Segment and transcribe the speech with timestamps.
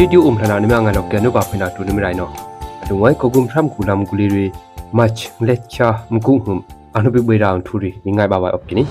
[0.00, 2.28] ရီဒီယိုအုံထနာနမငါလောက်ကဲနုပါဖိနာတူနမရိုင်နော
[2.82, 4.44] အတုံဝိုင်ကိုကုမ်ထမ်ကူလမ်ဂူလီရီ
[4.96, 5.10] မတ်
[5.48, 6.60] လက်ချာမကုဟုမ်
[6.96, 8.84] အနုပိဘေရာန်ထူရီမိငိုင်ဘာဘာအော့ကိနီ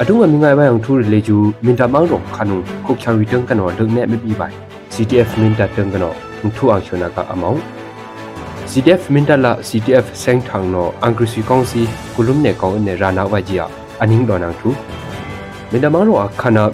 [0.00, 4.54] အတုံဝမိငိုင်ဘာအောင်ထူရီလေကျူမင်တမောင်းတော့ခနုခုတ်ချရီတန်ကနောဒုံနဲ့မပြီးပိုင်
[4.94, 6.12] CTF မင်တတန်ကနော
[6.56, 7.60] ထူအောင်ချနာကအမောင်း
[8.70, 11.80] CTF မင်တလာ CTF ဆန်းထောင်နောအင်္ဂရိစီကောင်စီ
[12.14, 13.64] ကုလုံနေကောင်နေရာနာဝဂျီယာ
[14.02, 14.68] အနင်းတော်နန်ထူ
[15.70, 16.64] မင်တမောင်းတော့ခနာ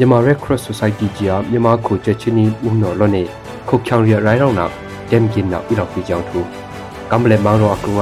[0.00, 3.22] မြန်မာ Red Cross Society ကြီးအမြန်မာခုချက်ချင်းနီဦးနော်လောနေ
[3.68, 4.66] ခုတ်ချောင်ရရိုင်းတော့နာ
[5.10, 6.38] ဒမ်ကင်နာဥတော်ပြကြောင်းထူ
[7.10, 8.00] ကမ်ဘလေမောင်ရောအကူက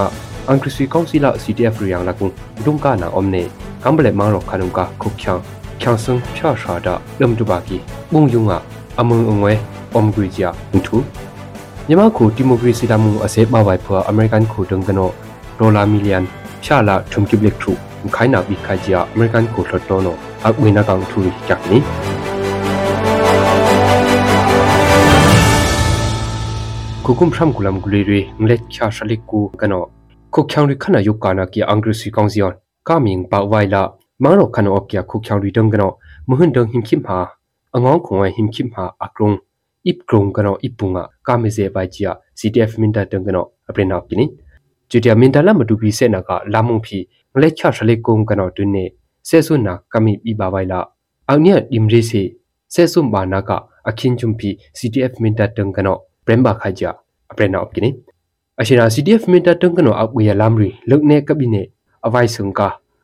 [0.49, 2.27] အန်ကရစီကောင်စီလာ CTF ရយ៉ាងလာကု
[2.65, 3.43] ဒုံကနာအုံနေ
[3.83, 5.41] ကမ်ဘလေမောင်ရောခနုံကခုတ်ချောင်
[5.81, 6.89] ချောင်စံဖြာရှာဒ
[7.21, 7.77] လမ်တူဘာကီ
[8.13, 8.53] ဘုံယုံက
[9.01, 9.53] အမုံအငွဲ
[9.95, 10.51] အုံဂရီဂျာ
[10.87, 10.97] ထူ
[11.89, 15.11] မြန်မာခုဒီမိုကရေစီလာမှုအစေပါဝိုင်ဖွာအမေရိကန်ခုတုံကနော
[15.59, 16.19] ဒေါ်လာမီလီယံ
[16.65, 17.73] ဖြာလာထုံကိဘလက်ထူ
[18.15, 20.17] ခိုင်နာဘီခိုင်ဂျာအမေရိကန်ခုထတော်နော
[20.47, 21.79] အဝိနာကောင်ထူရီကြက်နီ
[27.05, 29.83] ကုကုမ်ဖရမ်ကူလမ်ဂူလီရီငလက်ချာရှလိကူကနော
[30.35, 32.55] ခုချောင်းရီခနာယုကာနာကီအင်္ဂရိစီကောင်စီယွန်
[32.89, 33.83] ကာမင်းပါဝိုင်လာ
[34.23, 35.91] မာရောခနောအကီခုချောင်းရီဒုံကနော
[36.29, 37.19] မဟွန်းဒုံဟင်ခိမဟာ
[37.77, 39.31] အငေါခုံဝဟင်ခိမဟာအကရုံ
[39.87, 44.27] ip krong kano ipunga kame se bai chia CTF minta teng kano apre na kini
[44.91, 46.99] jutia minta la madu bi se na ka lamung phi
[47.35, 48.91] ngle cha shale kong kano tu ne se su na kami bi ba bai la
[48.91, 50.81] angnya dimre se se su ba na ka akhin chum phi CTF minta ဆက်ဆွနာကမိပြီပါဝိုင်လာ
[51.29, 52.23] အောင်ညက်ဒီမရီစီ
[52.75, 53.51] ဆက်ဆွဘာနာက
[53.89, 55.97] အခင်းချုံဖီ CTF မင်တာတန်ကနော
[56.27, 56.85] ဘရမ်ဘာခါကြ
[57.31, 57.91] အပရနောကိနေ
[58.61, 61.63] အရှင်နာ CTF မင်တာတန်ကနောအပွေရလမ်ရီလုံနေကပိနေ
[62.07, 62.61] အဝိုင်ဆုံက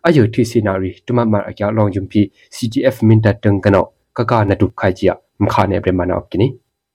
[0.07, 2.21] အယုထိစီနာရီတမမအကြောင်းလောင်ချုံဖီ
[2.57, 3.85] CTF မင်တာတန်ကနော
[4.17, 5.03] ကကနတုခါကြ
[5.43, 6.49] မခါနေဘရမနောကိနေ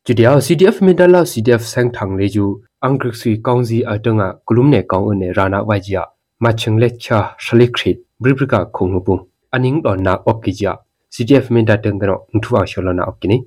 [0.05, 2.45] ကျူဒီယာ CTF မင်တာလောက် CTF ဆန်းထန်လေကျူ
[2.83, 5.95] အင်္ဂရိစီကောင်စီအတငါကလုံနေကောင်အနေရာနာဝိုင်ကြ
[6.43, 9.17] မချင်းလက်ချာရှလိခရစ် ဘရိပရိကခုံနုပုံ
[9.55, 10.65] အနင်းတော်နာအော့ကိကြ
[11.13, 13.37] CTF မင်တာတန်တော့ငထွာရှောလနာအော့ကိနေ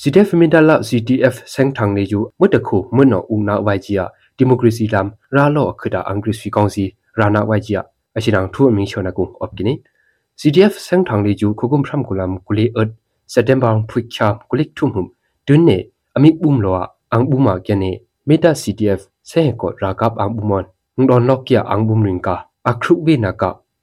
[0.00, 4.04] CTF မင်တာလာ CTF ဆန်းထန်နေယူမတခုမနော်ဦးနာဝိုင်ကြီးယာ
[4.36, 6.84] ဒီမိုကရေစီလမ်ရာလော့ခဒအင်္ဂရိစီကောင်စီ
[7.18, 7.82] ရာနာဝိုင်ကြီးယာ
[8.16, 9.74] အရှိန်အောင်ထူအမင်းရှောနာကုအော့ကိနေ
[10.40, 12.88] CTF ဆန်းထန်နေယူခုကုမ်ဖရမ်ကူလမ်ကူလီအတ်
[13.32, 15.02] စက်တမ်ဘာဖွိချာကူလိထုမှု
[15.46, 15.78] ဒွန်းနေ
[16.16, 16.74] အမိပုံလော
[17.12, 17.90] အန်ဘူးမာကျနေ
[18.28, 19.00] မေတာ CTF
[19.30, 20.64] ဆဲကောရာကပ်အန်ဘူးမွန်
[20.98, 22.34] ငဒေါ်နော့ကီယာအန်ဘူးမရင်ကာ
[22.68, 23.44] အခရုဘေနာက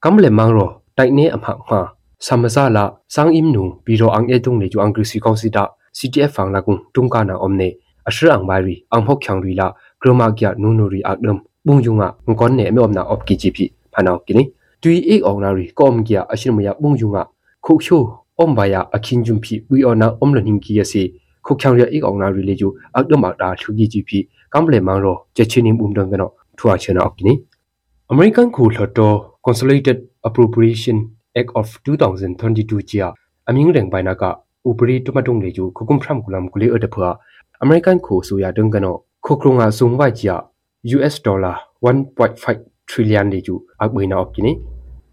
[0.00, 1.80] kamle mangro taine amha ma
[2.18, 5.64] samasa la sang imnu biro ang edung leju angrisi kongsi da
[5.98, 7.68] CTF ဖန်လာကုတုံကနာအုံနေ
[8.08, 9.20] အရှရ ang bari ang hok
[13.96, 14.30] khyang ri la kroma kya nu nu ri akdam bung yunga ngkon ne me omna
[14.30, 16.74] op ki ji phi phana kini tui ek ong na ri kom kya ashir mya
[16.80, 17.26] bung yunga
[17.62, 20.84] khok sho om ba ya akhin jum phi wi ona om lo ning ki ya
[20.84, 21.02] se
[21.42, 24.02] khok khyang ri ek ong na ri le ju akdam ak da thu ki ji
[24.08, 27.42] phi kamble mang ro che chinim bum dang no thua chena op kini
[28.08, 29.08] American khu hloto
[29.42, 30.96] Consolidated Appropriation
[31.34, 33.14] Act of 2022 chia
[33.46, 37.18] aming reng baina ka upri tumatung le ju khukum phram kulam kuli ode phwa
[37.60, 38.92] american kho so ya dang kano
[39.24, 40.36] khokronga sungwa jia
[40.84, 42.58] us dollar 1.5
[42.90, 44.52] trillion le ju akbaina opkini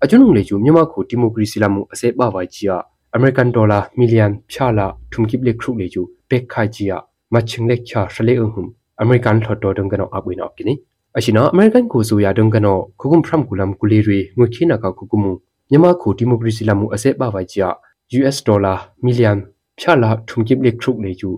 [0.04, 2.76] ajunung le ju myama kho democracy lamu ase ba ba jia
[3.18, 6.98] american dollar million phala thumkip le khru le ju pek kha jia
[7.34, 8.68] maching le kha shale hum
[9.04, 10.74] american thoto dang kano akbaina opkini
[11.18, 15.32] ashina american kho so ya dang kano khukum phram kulam kuli ri ngkhina ka khukumu
[15.70, 17.70] myama kho democracy lamu ase ba ba jia
[18.18, 19.40] US dollar million
[19.80, 21.30] ဖြာလာထုံကိပလက်ခုလေကျူ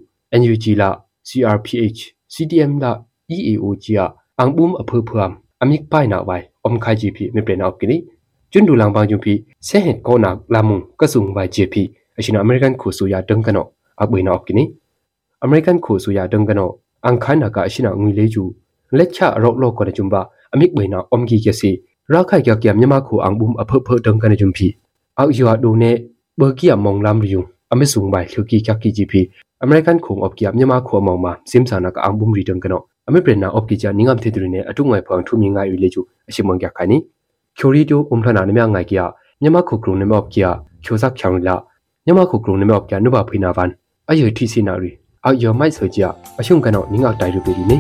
[0.42, 0.90] NUG လာ
[1.28, 2.00] CRPH
[2.34, 2.92] CDM လာ
[3.36, 7.98] EAO ကြီးအန်ဘုံအဖဖမ် အမိပိုင်နာဝိုင်အုံခိုင်ဂျီပီမေပရနောက်ကိနီ
[8.52, 9.34] ကျွန်းဒူလန်ဘန်ဂျူပီ
[9.68, 11.82] ဆဲဟက်ကောနာလာမုံကဆုံဝိုင်ဂျီပီ
[12.18, 13.66] အရှင်အမေရိကန်ခိုဆူယာဒန်ကနော
[14.02, 14.64] အဘွေနောက်ကိနီ
[15.44, 16.70] အမေရိကန်ခိုဆူယာဒန်ကနော
[17.06, 18.44] အန်ခိုင်နာကအရှင်ငွေလေးကျူ
[18.98, 20.22] လက်ချအရော့လော့ကောတဲ့ဂျုံဘာ
[20.54, 21.72] အမိဘွေနာအုံဂီကစီ
[22.14, 24.68] ရာခိုင်ကကမြမခုအန်ဘုံအဖဖဒန်ကနေဂျုံပီ
[25.18, 25.92] အောက်ယူအဒိုနေ
[26.40, 29.14] ဘော်ကီယမုံလမ်ရီယုံ amesung bai thuki kya ki gp
[29.62, 32.99] american khong op kya myama kho mong ma simsana ka angbum ri dang kano ame
[32.99, 32.99] prena op ki ja ningam the dri ne atungai phang thu mi ngai ri le
[32.99, 32.99] chu ashimong
[36.62, 36.98] kya khani
[37.58, 39.06] kyori do umthana ne mya ngai kya
[39.42, 40.50] myama kho kru ne mop kya
[40.84, 41.56] kyosak khyang la
[42.06, 43.72] myama kho kru ne mop kya nu ba phina van
[44.12, 44.92] အယွေထီစီနာရီ
[45.26, 46.00] အောက်ယောမိုက်ဆိုကြ
[46.40, 47.78] အရှုံကနောနင်းအောက်တိုင်ရပေဒီနေ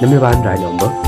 [0.00, 1.05] နမေဘန်ရိုင်နံဘာ